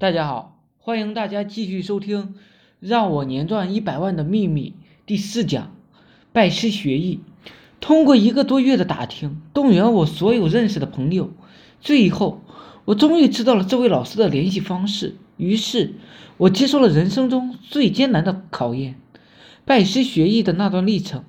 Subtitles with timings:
[0.00, 2.22] 大家好，欢迎大家继续收听
[2.80, 4.70] 《让我年赚一百万的秘密》
[5.04, 5.76] 第四讲：
[6.32, 7.20] 拜师学艺。
[7.82, 11.30] 通过一个多月的打听，动员我所有认识的朋友，
[11.82, 12.40] 最后
[12.86, 15.16] 我终于知道了这位老师的联系方式。
[15.36, 15.92] 于是，
[16.38, 18.98] 我接受了人生中最艰难的考验——
[19.66, 21.22] 拜师学艺的那段历程，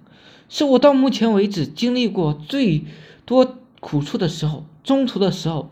[0.47, 2.85] 是我到目前为止经历过最
[3.25, 4.65] 多苦处的时候。
[4.81, 5.69] 中途的时候。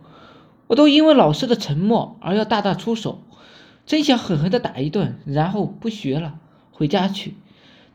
[0.69, 3.23] 我都因为老师的沉默而要大打出手，
[3.87, 6.35] 真想狠狠的打一顿，然后不学了，
[6.71, 7.33] 回家去。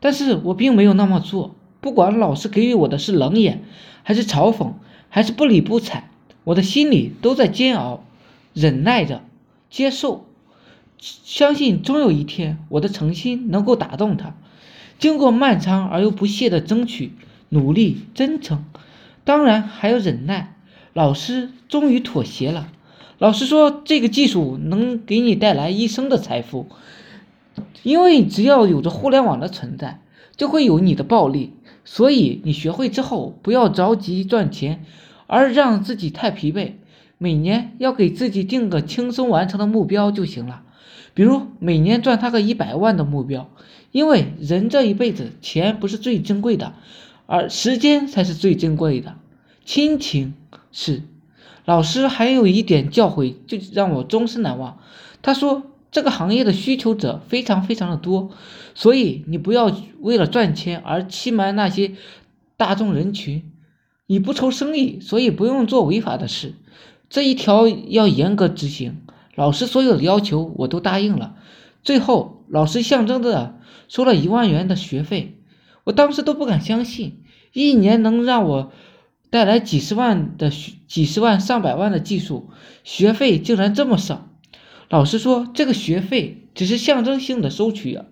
[0.01, 3.63] 但是我并没有那么做，不管老师给予我的是冷眼，
[4.03, 4.73] 还是嘲讽，
[5.09, 6.11] 还是不理不睬，
[6.43, 8.03] 我的心里都在煎熬，
[8.53, 9.23] 忍耐着
[9.71, 10.27] 接受，
[10.99, 14.35] 相信终有一天我的诚心能够打动他。
[14.99, 17.13] 经过漫长而又不懈的争取、
[17.51, 18.65] 努力、真诚，
[19.23, 20.54] 当然还有忍耐。
[20.95, 22.69] 老师终于妥协了。
[23.19, 26.69] 老师说：“这个技术能给你带来一生的财富，
[27.83, 30.01] 因为只要有着互联网的存在，
[30.37, 31.53] 就会有你的暴利。
[31.85, 34.85] 所以你学会之后，不要着急赚钱，
[35.27, 36.75] 而让自己太疲惫。
[37.19, 40.63] 每年要给自己定个轻松完成的目标就行了，
[41.13, 43.51] 比如每年赚他个一百万的目标。
[43.91, 46.75] 因为人这一辈子，钱不是最珍贵的，
[47.27, 49.17] 而时间才是最珍贵的，
[49.65, 50.35] 亲情。”
[50.77, 51.05] 是，
[51.65, 54.81] 老师还有一点教诲，就让我终身难忘。
[55.23, 58.31] 他说，这个行业的需求者非常非常的多，
[58.75, 61.93] 所以你不要为了赚钱而欺瞒那些
[62.57, 63.53] 大众人群。
[64.09, 66.55] 你不愁生意，所以不用做违法的事。
[67.09, 69.03] 这一条要严格执行。
[69.37, 71.37] 老师所有的要求我都答应了。
[71.85, 75.39] 最后，老师象征着收了一万元的学费，
[75.85, 78.73] 我当时都不敢相信，一年能让我。
[79.35, 80.49] 带来几十万的，
[80.87, 82.51] 几十万上百万的技术，
[82.85, 84.29] 学费竟然这么少。
[84.89, 88.05] 老师说，这个学费只是象征性的收取啊，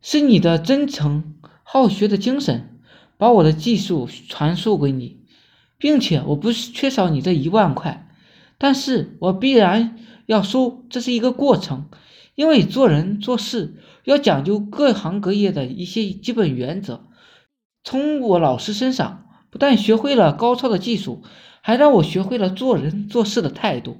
[0.00, 2.80] 是你的真诚好学的精神，
[3.18, 5.18] 把我的技术传授给你，
[5.76, 8.08] 并且我不是缺少你这一万块，
[8.56, 11.90] 但是我必然要收，这是一个过程，
[12.34, 17.04] 因为做人做事要讲究各行各业的一些基本原则，
[17.84, 19.26] 从我老师身上。
[19.50, 21.22] 不但学会了高超的技术，
[21.60, 23.98] 还让我学会了做人做事的态度，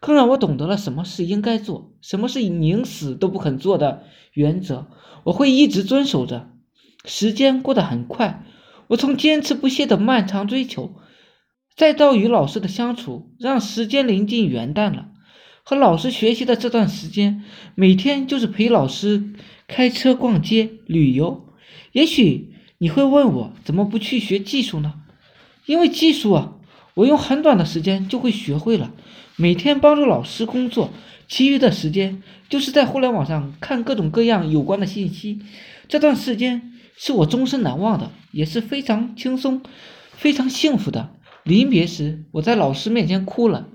[0.00, 4.88] 更让我懂得了什么是应该做，什么是宁死都不肯做的原则。
[5.24, 6.50] 我会一直遵守着。
[7.04, 8.44] 时间过得很快，
[8.88, 10.96] 我从坚持不懈的漫长追求，
[11.76, 15.08] 再到与老师的相处，让时间临近元旦了。
[15.62, 17.44] 和老师学习的这段时间，
[17.74, 19.32] 每天就是陪老师
[19.68, 21.46] 开车、逛街、旅游，
[21.92, 22.54] 也许。
[22.78, 24.94] 你会问我怎么不去学技术呢？
[25.66, 26.52] 因为技术啊，
[26.94, 28.92] 我用很短的时间就会学会了。
[29.36, 30.90] 每天帮助老师工作，
[31.26, 35.40] 其余的时间就是在互联网上看各种各样有关的信息。
[35.88, 39.60] 这段时间是我终身难忘的，也是非常轻松、
[40.12, 41.10] 非常幸福的。
[41.42, 43.66] 临别时，我在老师面前哭了。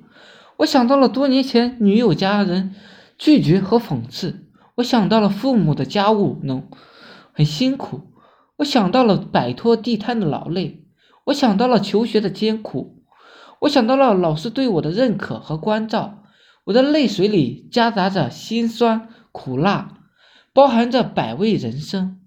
[0.57, 2.73] 我想到了多年前女友家人
[3.17, 6.69] 拒绝和讽刺，我想到了父母的家务农
[7.33, 8.01] 很辛苦。
[8.63, 10.85] 我想到了摆脱地摊的劳累，
[11.25, 13.03] 我想到了求学的艰苦，
[13.59, 16.23] 我想到了老师对我的认可和关照，
[16.63, 19.97] 我的泪水里夹杂着辛酸苦辣，
[20.53, 22.21] 包含着百味人生。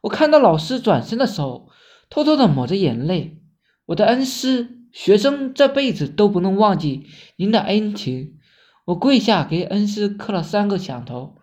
[0.00, 1.68] 我看到老师转身的时候，
[2.08, 3.42] 偷偷的抹着眼泪。
[3.84, 7.06] 我的恩师，学生这辈子都不能忘记
[7.36, 8.38] 您的恩情。
[8.86, 11.36] 我跪下给恩师磕了三个响头。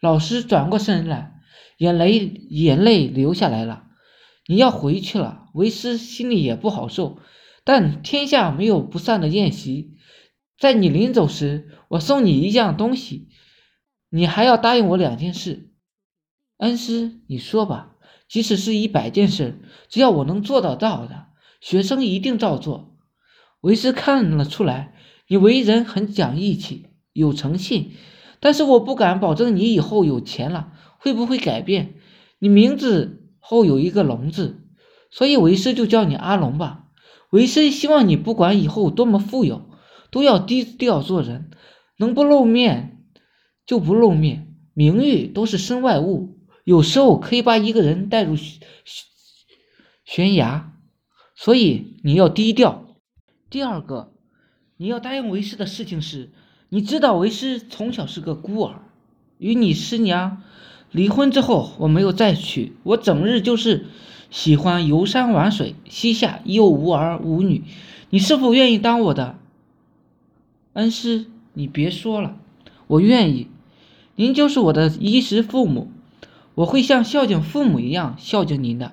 [0.00, 1.34] 老师转过身来。
[1.78, 2.18] 眼泪
[2.50, 3.84] 眼泪流下来了，
[4.48, 7.18] 你要回去了，为师心里也不好受。
[7.64, 9.92] 但天下没有不散的宴席，
[10.58, 13.28] 在你临走时，我送你一样东西，
[14.08, 15.74] 你还要答应我两件事。
[16.56, 19.60] 恩师，你说吧，即使是一百件事，
[19.90, 21.26] 只要我能做得到的，
[21.60, 22.96] 学生一定照做。
[23.60, 24.94] 为师看了出来，
[25.26, 27.92] 你为人很讲义气，有诚信，
[28.40, 30.72] 但是我不敢保证你以后有钱了。
[31.00, 31.94] 会不会改变？
[32.38, 34.60] 你名字后有一个龙字，
[35.10, 36.84] 所以为师就叫你阿龙吧。
[37.30, 39.70] 为师希望你不管以后多么富有，
[40.10, 41.50] 都要低调做人，
[41.96, 43.06] 能不露面
[43.64, 44.54] 就不露面。
[44.74, 48.36] 名誉都是身外物，有时候可以把一个人带入
[50.04, 50.74] 悬崖，
[51.34, 52.98] 所以你要低调。
[53.48, 54.12] 第二个，
[54.76, 56.34] 你要答应为师的事情是，
[56.68, 58.82] 你知道为师从小是个孤儿，
[59.38, 60.42] 与你师娘。
[60.90, 62.72] 离婚之后，我没有再娶。
[62.82, 63.86] 我整日就是
[64.30, 67.64] 喜欢游山玩水，膝下又无儿无女。
[68.10, 69.38] 你是否愿意当我的
[70.72, 71.26] 恩师？
[71.52, 72.36] 你别说了，
[72.86, 73.48] 我愿意。
[74.16, 75.90] 您就是我的衣食父母，
[76.54, 78.92] 我会像孝敬父母一样孝敬您的。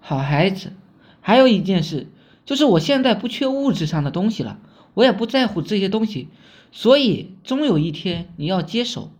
[0.00, 0.72] 好孩子。
[1.20, 2.06] 还有一件事，
[2.46, 4.58] 就是我现在不缺物质上的东西了，
[4.94, 6.28] 我也不在乎这些东西，
[6.72, 9.10] 所以终有一天你要接手。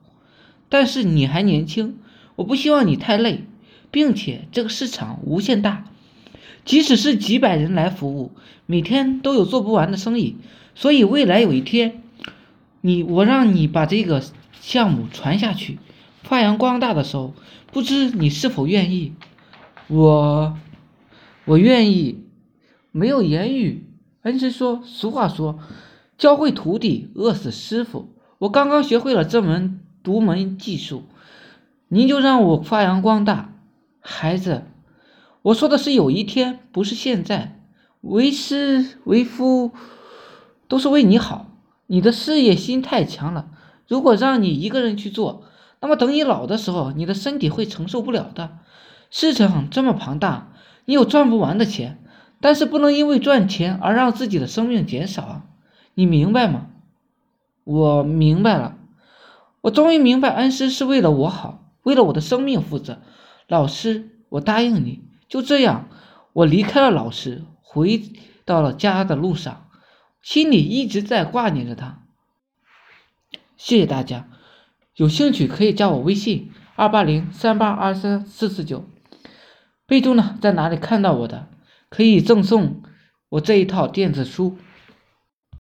[0.69, 1.97] 但是你还年轻，
[2.37, 3.45] 我不希望你太累，
[3.91, 5.85] 并且这个市场无限大，
[6.65, 8.33] 即使是几百人来服务，
[8.67, 10.37] 每天都有做不完的生意。
[10.75, 12.03] 所以未来有一天，
[12.81, 14.23] 你我让你把这个
[14.61, 15.79] 项目传下去，
[16.23, 17.35] 发扬光大的时候，
[17.73, 19.13] 不知你是否愿意？
[19.89, 20.57] 我。
[21.45, 22.25] 我愿意，
[22.93, 23.87] 没有言语。
[24.21, 25.59] 恩师说：“俗话说，
[26.19, 28.13] 教会徒弟，饿死师傅。
[28.37, 31.05] 我刚刚学会了这门独门技术，
[31.89, 33.53] 您就让我发扬光大。
[34.01, 34.65] 孩子，
[35.43, 37.61] 我说的是有一天，不是现在。
[38.01, 39.73] 为师为夫，
[40.69, 41.47] 都是为你好。
[41.87, 43.49] 你的事业心太强了，
[43.87, 45.45] 如果让你一个人去做，
[45.81, 48.59] 那么等你老的时候，你的身体会承受不了的。
[49.11, 50.53] 市场这么庞大。”
[50.89, 52.03] 你有赚不完的钱，
[52.41, 55.45] 但是不能因为赚钱而让自己的生命减少啊！
[55.93, 56.69] 你明白吗？
[57.65, 58.78] 我明白了，
[59.61, 63.01] 我终于明白，恩师是为了我好，为了我的生命负责。
[63.49, 65.03] 老师，我答应你。
[65.29, 65.89] 就这样，
[66.33, 68.01] 我离开了老师，回
[68.45, 69.69] 到了家的路上，
[70.23, 72.03] 心里一直在挂念着他。
[73.57, 74.29] 谢谢大家，
[74.97, 78.85] 有兴趣可以加我微信：二八零三八二三四四九。
[79.87, 81.49] 备注呢，在哪里看到我的，
[81.89, 82.83] 可以赠送
[83.31, 84.57] 我这一套电子书。